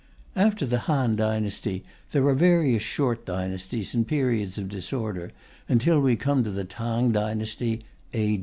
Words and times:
After 0.35 0.65
the 0.65 0.79
Han 0.89 1.15
dynasty 1.17 1.83
there 2.09 2.25
are 2.25 2.33
various 2.33 2.81
short 2.81 3.23
dynasties 3.23 3.93
and 3.93 4.07
periods 4.07 4.57
of 4.57 4.67
disorder, 4.67 5.31
until 5.69 6.01
we 6.01 6.15
come 6.15 6.43
to 6.43 6.49
the 6.49 6.65
Tang 6.65 7.11
dynasty 7.11 7.81
(A. 8.11 8.39